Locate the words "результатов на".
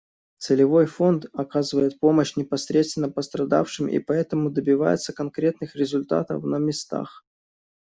5.75-6.55